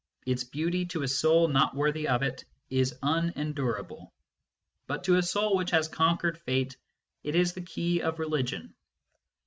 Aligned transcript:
Its 0.25 0.43
beauty, 0.43 0.83
to 0.87 1.03
a 1.03 1.07
soul 1.07 1.47
not 1.47 1.75
worthy 1.75 2.07
of 2.07 2.23
it, 2.23 2.43
is 2.71 2.95
un 3.03 3.31
endurable; 3.35 4.11
but 4.87 5.03
to 5.03 5.17
a 5.17 5.21
soul 5.21 5.55
which 5.55 5.69
has 5.69 5.87
conquered 5.87 6.39
Fate 6.39 6.75
it 7.23 7.35
is 7.35 7.53
the 7.53 7.61
key 7.61 8.01
of 8.01 8.17
religion. 8.17 8.73